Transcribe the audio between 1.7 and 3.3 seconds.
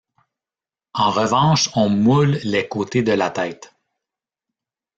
on moule les côtés de la